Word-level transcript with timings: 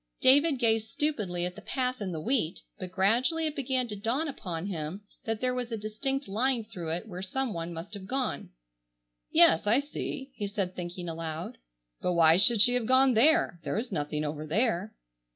David 0.19 0.57
gazed 0.57 0.89
stupidly 0.89 1.45
at 1.45 1.53
the 1.53 1.61
path 1.61 2.01
in 2.01 2.11
the 2.11 2.19
wheat, 2.19 2.61
but 2.79 2.89
gradually 2.91 3.45
it 3.45 3.55
began 3.55 3.87
to 3.87 3.95
dawn 3.95 4.27
upon 4.27 4.65
him 4.65 5.03
that 5.25 5.41
there 5.41 5.53
was 5.53 5.71
a 5.71 5.77
distinct 5.77 6.27
line 6.27 6.63
through 6.63 6.89
it 6.89 7.07
where 7.07 7.21
some 7.21 7.53
one 7.53 7.71
must 7.71 7.93
have 7.93 8.07
gone. 8.07 8.49
"Yes, 9.29 9.67
I 9.67 9.79
see," 9.79 10.31
he 10.33 10.47
said 10.47 10.75
thinking 10.75 11.07
aloud, 11.07 11.59
"but 12.01 12.13
why 12.13 12.37
should 12.37 12.61
she 12.61 12.73
have 12.73 12.87
gone 12.87 13.13
there? 13.13 13.59
There 13.63 13.77
is 13.77 13.91
nothing 13.91 14.23
over 14.25 14.47
there." 14.47 14.95